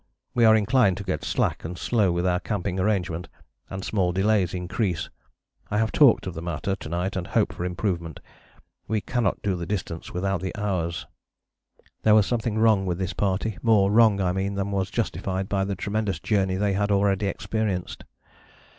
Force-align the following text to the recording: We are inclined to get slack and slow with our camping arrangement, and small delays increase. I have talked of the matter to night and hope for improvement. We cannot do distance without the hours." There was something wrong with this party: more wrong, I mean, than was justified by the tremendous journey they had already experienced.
We 0.33 0.45
are 0.45 0.55
inclined 0.55 0.97
to 0.97 1.03
get 1.03 1.23
slack 1.23 1.63
and 1.63 1.77
slow 1.77 2.11
with 2.11 2.25
our 2.25 2.39
camping 2.39 2.79
arrangement, 2.79 3.29
and 3.69 3.85
small 3.85 4.11
delays 4.11 4.51
increase. 4.51 5.11
I 5.69 5.77
have 5.77 5.91
talked 5.91 6.25
of 6.25 6.33
the 6.33 6.41
matter 6.41 6.75
to 6.75 6.89
night 6.89 7.15
and 7.15 7.27
hope 7.27 7.53
for 7.53 7.63
improvement. 7.65 8.19
We 8.87 8.99
cannot 8.99 9.43
do 9.43 9.63
distance 9.63 10.11
without 10.11 10.41
the 10.41 10.55
hours." 10.57 11.05
There 12.01 12.15
was 12.15 12.25
something 12.25 12.57
wrong 12.57 12.87
with 12.87 12.97
this 12.97 13.13
party: 13.13 13.59
more 13.61 13.91
wrong, 13.91 14.19
I 14.19 14.31
mean, 14.31 14.55
than 14.55 14.71
was 14.71 14.89
justified 14.89 15.47
by 15.47 15.65
the 15.65 15.75
tremendous 15.75 16.19
journey 16.19 16.55
they 16.55 16.73
had 16.73 16.89
already 16.89 17.27
experienced. 17.27 18.03